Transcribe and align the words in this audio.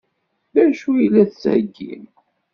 D 0.53 0.55
acu 0.65 0.91
i 1.03 1.05
la 1.11 1.23
d-tettheggim? 1.25 2.03